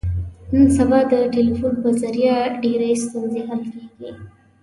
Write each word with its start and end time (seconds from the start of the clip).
نن 0.51 0.65
سبا 0.77 0.99
د 1.11 1.13
ټلیفون 1.33 1.73
په 1.83 1.89
ذریعه 2.01 2.37
ډېرې 2.63 2.91
ستونزې 3.03 3.41
حل 3.47 3.61
کېږي. 3.73 4.09